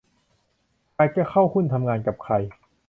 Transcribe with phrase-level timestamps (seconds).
[0.97, 2.33] หากจะเข้าหุ้นทำงานกับใคร